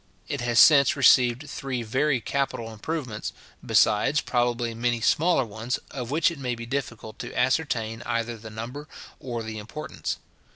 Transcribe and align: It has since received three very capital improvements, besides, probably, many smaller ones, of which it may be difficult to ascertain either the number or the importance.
It 0.27 0.41
has 0.41 0.57
since 0.57 0.95
received 0.95 1.47
three 1.47 1.83
very 1.83 2.21
capital 2.21 2.73
improvements, 2.73 3.33
besides, 3.63 4.19
probably, 4.19 4.73
many 4.73 4.99
smaller 4.99 5.45
ones, 5.45 5.77
of 5.91 6.09
which 6.09 6.31
it 6.31 6.39
may 6.39 6.55
be 6.55 6.65
difficult 6.65 7.19
to 7.19 7.37
ascertain 7.39 8.01
either 8.07 8.35
the 8.35 8.49
number 8.49 8.87
or 9.19 9.43
the 9.43 9.59
importance. 9.59 10.17